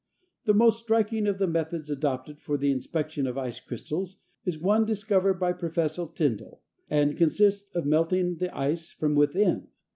[0.45, 4.83] The most striking of the methods adopted for the inspection of ice crystals is one
[4.83, 9.67] discovered by Professor Tyndall, and consists of melting the ice from within.